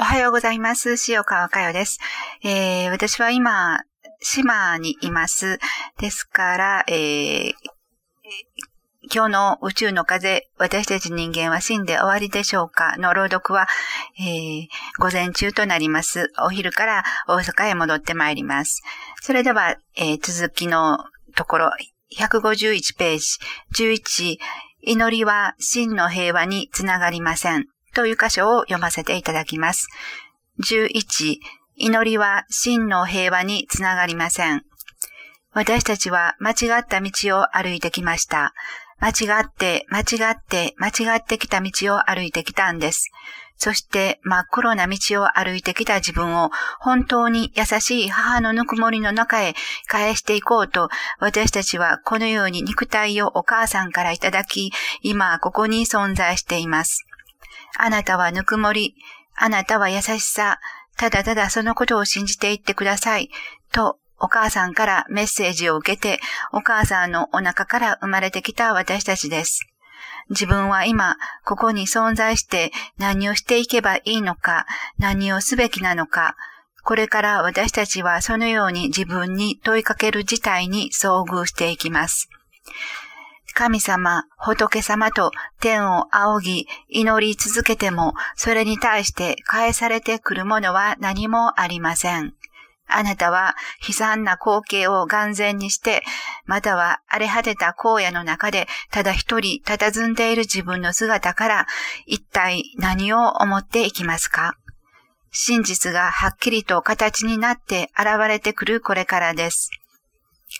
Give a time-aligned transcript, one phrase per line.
[0.00, 0.94] おはようございます。
[1.08, 1.98] 塩川佳代です。
[2.44, 3.80] えー、私は今、
[4.20, 5.58] 島にいます。
[5.98, 7.52] ですから、えー、
[9.12, 12.96] 今日の宇宙の風、私たち人間は死んで終わりでしょうか？
[12.96, 13.66] の朗読は、
[14.20, 14.66] えー、
[15.00, 16.30] 午前中となります。
[16.46, 18.82] お昼から大阪へ戻ってまいります。
[19.20, 20.98] それでは、えー、続きの
[21.34, 21.72] ところ、
[22.16, 23.18] 151ペー
[23.74, 24.36] ジ、11、
[24.82, 27.66] 祈りは真の平和につながりません。
[27.98, 29.88] という箇所を読ませていただきます。
[30.62, 31.38] 11、
[31.74, 34.62] 祈りは真の平和につながりません。
[35.52, 38.54] 私たちは間違った道を歩いてきました。
[39.00, 43.10] 間違って、間違って、間違ってきた道を歩いてきたんです。
[43.56, 49.54] そして真っ黒な道を歩いてきた自分を本当に優しい母のぬくもりの中へ
[49.88, 54.70] 返していこうと、私たちはこのように肉体をお母さんからいただき、
[55.02, 57.07] 今ここに存在しています。
[57.78, 58.94] あなたはぬくもり、
[59.34, 60.58] あなたは優しさ、
[60.96, 63.30] ただただそのことを信じていってください、
[63.72, 66.20] とお母さんからメッセージを受けて、
[66.52, 69.60] お母さんのお腹から生まれてきた私たちです。
[70.30, 74.66] 自分は今、ここに存在して何をしていけばいいのか、
[74.98, 76.36] 何をすべきなのか、
[76.82, 82.28] これから私たちはそのように自分に問いかける事態に遭遇していきます。
[83.58, 92.34] 神様、仏様と天を仰ぎ、祈り続けても、それに対して返されてくるものは何もありません。
[92.86, 96.04] あなたは悲惨な光景を眼前にして、
[96.46, 101.66] または荒れ果てた荒野の中でただ一人佇んでいる自分の姿から
[102.06, 104.54] 一体何を思っていきますか？
[105.32, 109.70] 真実がはっきりと形になって現れてくるこれからです。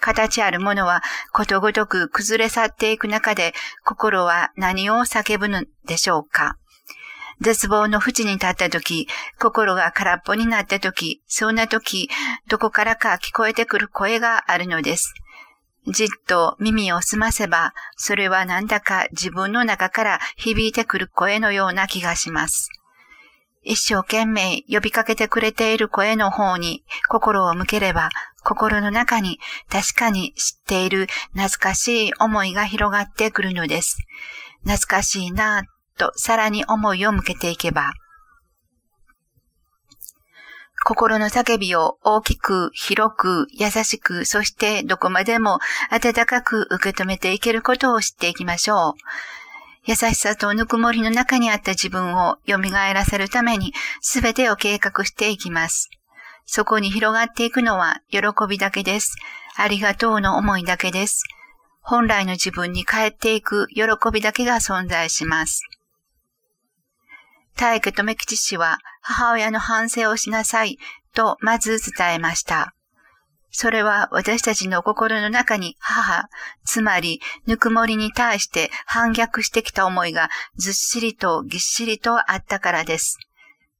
[0.00, 6.56] 形あるものはことごとく崩れ去っていく中で心は何を叫ぶのでしょうか？
[7.40, 9.06] 絶望の淵に立った時、
[9.38, 12.10] 心が空っぽになった時、そんな時、
[12.48, 15.14] どこからか聞こえてくる声があるのです。
[15.86, 22.70] じっと耳を澄ませば、それはなんだか自分の中から響いてくる声のような気がします。
[23.68, 28.08] 一生懸命呼びかけてくれている声の方に心を向ければ、
[28.42, 29.38] 心の中に
[29.70, 33.98] 確かに知っている懐かしい思いが広がってくるのです。
[34.62, 37.92] 懐かしいなぁとさらに思いを向けていけば、
[40.82, 45.58] 心の叫びを大きく、広く、優しく、そしてどこまでも
[45.90, 48.92] 温かく受け止めていけることを知っていきましょう。
[49.88, 53.72] 優しさとぬくもりの中にあった自分を蘇らせるために
[54.02, 55.88] 全てを計画していきます。
[56.44, 59.16] そこに広がっていくのは喜びだけです。
[59.56, 61.24] ありがとうの思いだけです。
[61.80, 65.62] 本来の自分に帰っていく喜びだけが存在します。
[67.56, 70.76] 大家留吉氏は母親の反省をしなさい
[71.14, 72.74] とまず伝えました。
[73.50, 76.28] それは私たちの心の中に母、
[76.64, 83.18] つまりぬくもりに対して反逆してきた思いがずっしりとぎっしりとあったからです。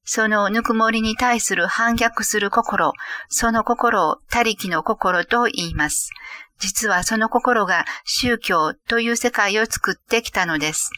[0.05, 2.95] そのぬくもりに対する反逆する心、
[3.29, 6.11] その心を他力の心と言います。
[6.59, 10.91] 実はその心が宗教という世界を作ってきたのです。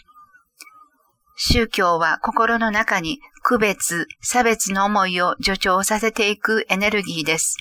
[1.36, 7.56] 宗教は心の中に区別、差別の思いを助長させていくエネルギーです。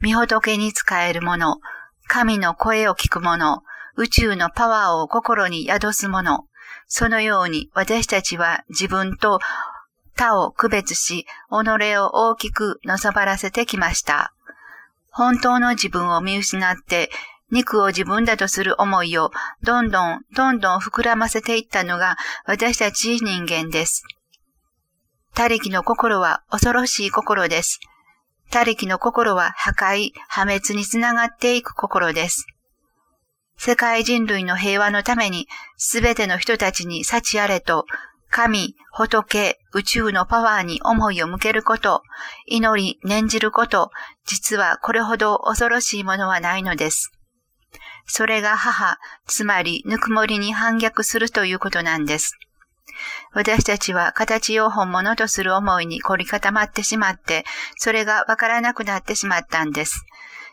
[0.00, 1.56] 見仏に使えるもの、
[2.06, 3.62] 神の声を聞くもの、
[3.96, 6.44] 宇宙のパワーを心に宿すもの、
[6.86, 9.40] そのように私たちは自分と
[10.16, 14.32] 他を区別し、己を大きくのさばらせてきました。
[15.10, 17.10] 本当の自分を見失って、
[17.50, 19.30] 肉を自分だとする思いを
[19.62, 24.04] どんどんどんどん膨らませていったのが私たち人間です。
[25.34, 27.80] 他力の心は恐ろしい心です。
[28.50, 32.46] 他力の心は破壊、破滅につながっていく心です。
[33.58, 37.84] 世界人類の平和のために、すべての人たちに幸あれと、
[38.30, 42.02] 神、仏、宇宙のパワーに思いを向けること、
[42.46, 43.90] 祈り、念じること、
[44.26, 47.10] 実はこれほど恐ろしいものはないのです。
[48.06, 52.38] それが母、つまりぬくもりに反逆するということなんです。
[53.32, 57.44] 私たちは形を本物とする思いに凝り固まってしまって、
[57.76, 60.04] それがわからなくなってしまったんです。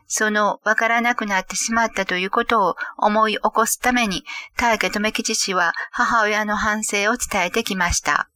[0.08, 4.24] そのわからなくなってしまったということを思い起こすために、
[4.58, 8.30] 大家留吉氏は母親の反省を伝えてきました。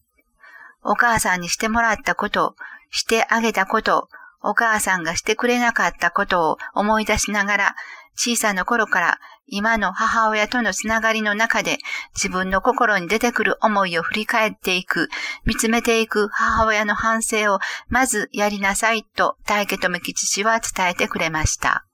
[0.83, 2.55] お母さんにしてもらったこと、
[2.89, 4.09] してあげたこと、
[4.41, 7.75] お母さんがしてくれなかったことを思い出しながら、
[8.21, 11.77] 小さな頃から今の母親とのつながりの中で
[12.13, 15.07] 自分の心に出てくる思いを振り返っていく、
[15.45, 21.85] 見つめていく母親の反省をまずやりなさいと大家富吉氏は伝えてくれました。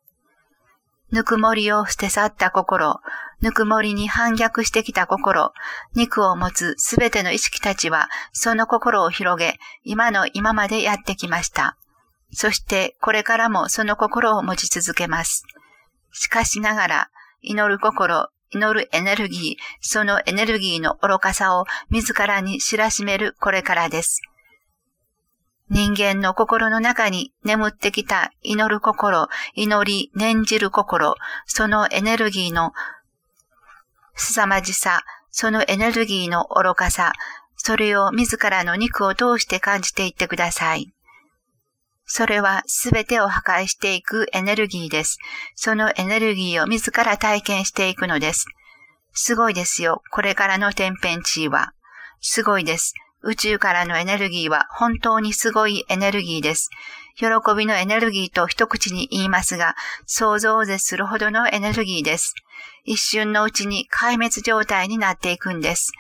[1.12, 3.00] ぬくもりを捨て去った心、
[3.42, 5.54] ぬくもりに反逆してきた心、
[5.94, 11.78] 肉を持つすべての意識たちは、その心を広げ、今の今までやってきました。
[12.32, 15.44] そしてこれからもその心を持ち続けます。
[16.16, 17.10] しかしながら、
[17.42, 24.22] 祈る心、祈るエネルギー、そのエネルギーの愚かさを自らに知らしめるこれからです。
[25.70, 31.16] 人間の心の中に眠ってきた祈る心、祈り、念じる心、
[31.46, 32.72] そのエネルギーの
[34.16, 37.12] 凄まじさ、そのエネルギーの愚かさ、
[37.58, 40.95] それを自らの肉を通して感じていってください。
[42.06, 45.18] それはすべてを破壊していくエネルギーです。
[45.56, 48.46] そのエネルギーを自ら体験していくのです。
[49.14, 50.02] すごいですよ。
[50.12, 51.72] これからの天変地異は。
[52.22, 52.94] すごいです。
[53.24, 56.70] 宇宙からのエネルギーは本当にすごいエネルギーです。
[57.16, 57.26] 喜
[57.58, 59.76] びのエネルギーと一口に言いますが、
[60.06, 62.36] 想像を絶するほどのエネルギーです。
[62.84, 65.92] 一瞬のうちに壊滅状態になっていくんです。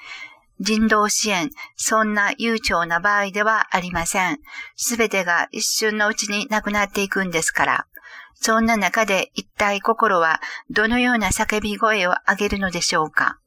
[0.60, 4.40] 人道支援、そんな悠長な場合ではありません。
[4.76, 7.88] すべてが一瞬のうちになくなっていくんですから。
[8.36, 13.40] そんな中で一体心はどのような叫び声を上げるのでしょうか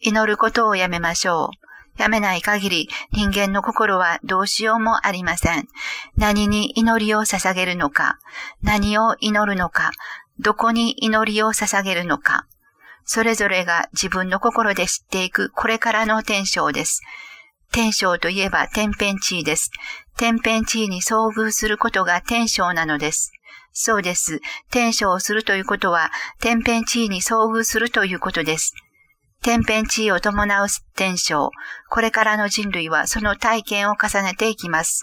[0.00, 2.00] 祈ることをやめましょう。
[2.00, 5.68] やめない限り人間の心はどうしようもありません。
[6.16, 8.18] 何に祈りを捧げるのか、
[8.62, 9.90] 何を祈るのか、
[10.38, 12.46] どこに祈りを捧げるのか、
[13.12, 17.00] それぞれが自分の心で知っていくこれからの天章です。
[17.72, 19.72] 天章といえば天変地異です。
[20.16, 23.32] 天変地異に遭遇することが天章なのです。
[23.72, 24.38] そうです。
[24.70, 28.74] 天章をするということは、天変地異に遭遇するということです。
[29.42, 31.50] 天変地異を伴う天章。
[31.88, 35.00] これからの人類はその体験を重ねていきます。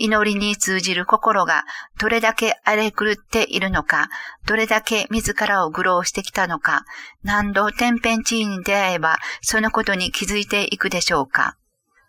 [0.00, 1.64] 祈りに通じる心が
[2.00, 4.08] どれだけ荒れ狂っているのか、
[4.46, 6.84] どれだけ自らを愚弄してきたのか、
[7.22, 11.56] 何度天変地異に出会えばそのことに気づいていくでしょうか。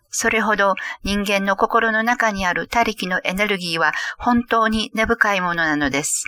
[0.08, 0.74] それほど
[1.04, 6.24] 人間の心の中にある他力のエネルギーは本当に根深いものなのです。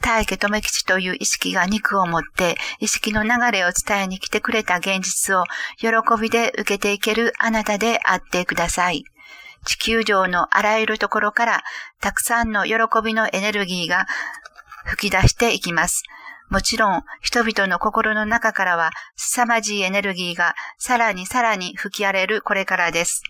[0.00, 5.44] 大家留吉という意識が肉を持って意識の流れを伝えに来てくれた現実を
[5.78, 5.88] 喜
[6.20, 9.04] びで受けていけるあなたであってください。
[9.64, 11.62] 地球上のあらゆるところから
[12.00, 12.74] たくさんの喜
[13.04, 14.06] びのエネルギーが
[14.84, 16.02] 吹き出していきます。
[16.50, 23.22] もちろん、人々の心の中からは凄まじいエネルギーがさらにさらに吹き荒れるこれからです。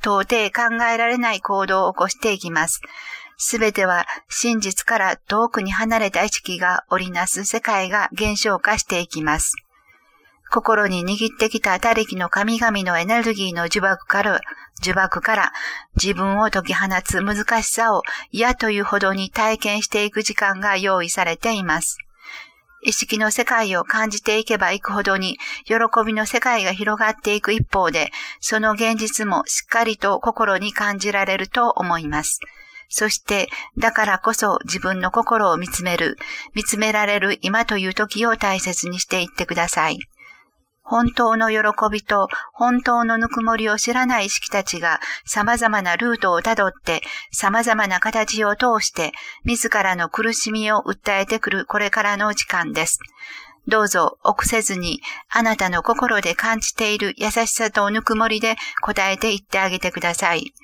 [0.00, 2.80] 到底考えられない行動を起こしていきます。
[3.36, 9.54] すべては真実から遠くに離れた意識が織りなす世界が減少化していきます。
[10.50, 14.40] 心に握ってきた他力の神々のエネルギーの呪縛から、
[14.82, 15.52] 呪縛から
[16.02, 21.98] 自分を解き放つ難しさを嫌というほどに体験していく時間が用意されています。
[22.82, 25.74] 意識の世界を感じていけばいくほどに、喜
[26.06, 32.40] びの世界が広がっていく一方で、その現実もしっかりと心に感じられると思います。
[32.88, 36.16] そして、だからこそ自分の心を見つめる、
[36.54, 39.98] 見つめられる今という時を大切にしていってください。
[40.88, 41.58] 本当の喜
[41.92, 49.12] びと本当のぬくもりを知らない意識たちが様々なルートをたどって様々な形を通して
[49.44, 52.98] 自らの苦しみを訴えてくるこれからの時間です。
[53.66, 60.54] どうぞ臆せずにあなたの心で感じている優しさとぬくもりで答えていってあげてください。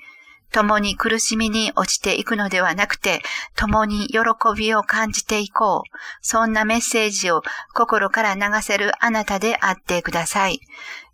[0.51, 3.21] 共に苦しみに落ちていくのではなくて、
[3.55, 4.19] 共に喜
[4.55, 5.97] びを感じていこう。
[6.21, 7.41] そんなメッセージを
[7.73, 10.59] 心から流せるあなたであってください。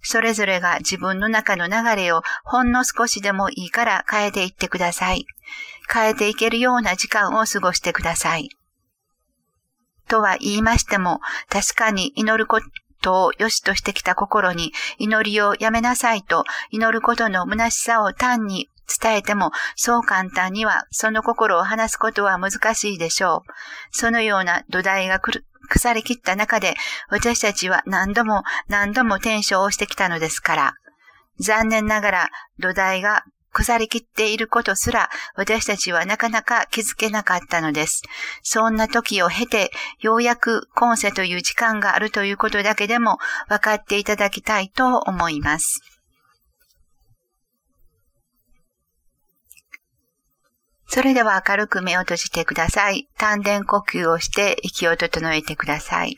[0.03, 5.25] それぞれが自分の中の流れをほんの少しでもいいから変えていってください。
[5.91, 8.49] 変えていけるような時間を過ごしてください。
[10.07, 11.19] とは言いましても、
[11.49, 12.67] 確かに祈ること
[13.01, 23.51] とを良しとしてきた心に祈りをやめなさいと祈ることの虚しさを単に伝えても、そう簡単にはその心を話すことは難しいでしょう。
[23.91, 26.75] そのような土台が腐りきった中で、
[27.09, 30.73] 私たちは何度も何度も転生をしてきたのですから。
[31.39, 32.29] 残念ながら
[32.59, 38.01] 土台が腐りきっていることすら私たちはなかなか気づけなかったのです。
[38.43, 43.17] そんな時を経て、ようやく今世という時間があるということだけでも
[43.49, 45.81] 分かっていただきたいと思います。
[50.93, 53.07] それでは明るく目を閉じてください。
[53.17, 56.15] 丹田呼吸をして息を整えてください。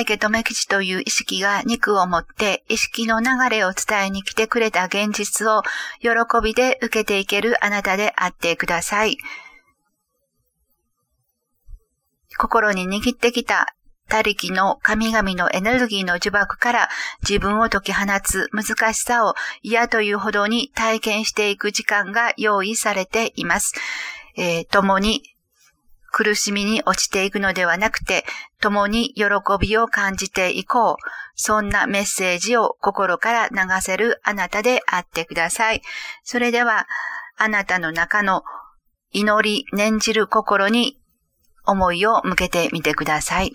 [0.00, 5.62] 大家留吉という意識が肉を持って意識の流れを伝えに来てくれた現実を
[6.00, 6.10] 喜
[6.42, 9.18] びで受けていけるあなたであってください。
[12.38, 13.74] 心に握ってきた
[14.08, 16.88] 他力の神々のエネルギーの呪縛から
[17.20, 23.74] 自分を解き放つ難しさを嫌というほどに体験していく時間が用意されています。
[24.38, 25.34] えー、共に
[26.12, 28.24] 苦しみに落ちていくのではなくて、
[28.60, 29.24] 共に喜
[29.60, 30.96] びを感じていこう。
[31.34, 35.82] そんなメッセージを心から流せるあなたであってください。
[36.22, 36.86] それでは、
[37.36, 38.42] あなたの中の
[39.12, 41.00] 祈り、念じる心に
[41.64, 43.52] 思いを向けてみてください。